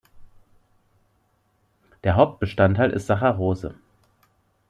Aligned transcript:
Der 2.03 2.15
Hauptbestandteil 2.15 2.89
ist 2.89 3.05
Saccharose. 3.05 3.75